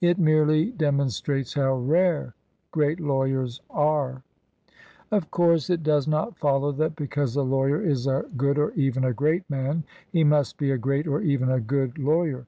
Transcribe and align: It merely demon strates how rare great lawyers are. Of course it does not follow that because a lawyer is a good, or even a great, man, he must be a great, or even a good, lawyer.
It 0.00 0.20
merely 0.20 0.66
demon 0.70 1.08
strates 1.10 1.54
how 1.54 1.74
rare 1.74 2.36
great 2.70 3.00
lawyers 3.00 3.60
are. 3.70 4.22
Of 5.10 5.32
course 5.32 5.68
it 5.68 5.82
does 5.82 6.06
not 6.06 6.38
follow 6.38 6.70
that 6.70 6.94
because 6.94 7.34
a 7.34 7.42
lawyer 7.42 7.82
is 7.82 8.06
a 8.06 8.26
good, 8.36 8.56
or 8.56 8.70
even 8.74 9.02
a 9.02 9.12
great, 9.12 9.50
man, 9.50 9.82
he 10.08 10.22
must 10.22 10.58
be 10.58 10.70
a 10.70 10.78
great, 10.78 11.08
or 11.08 11.22
even 11.22 11.50
a 11.50 11.58
good, 11.58 11.98
lawyer. 11.98 12.46